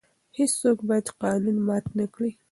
[0.37, 2.31] هیڅوک باید قانون مات نه کړي.